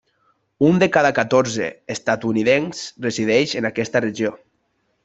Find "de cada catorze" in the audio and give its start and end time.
0.83-1.67